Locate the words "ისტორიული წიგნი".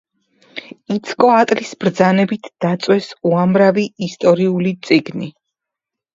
4.09-5.33